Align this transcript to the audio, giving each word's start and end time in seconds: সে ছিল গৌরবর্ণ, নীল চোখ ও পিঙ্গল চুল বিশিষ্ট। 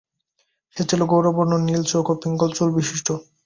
সে 0.77 0.83
ছিল 0.89 1.01
গৌরবর্ণ, 1.11 1.53
নীল 1.67 1.81
চোখ 1.91 2.05
ও 2.09 2.19
পিঙ্গল 2.21 2.49
চুল 2.53 2.69
বিশিষ্ট। 2.77 3.07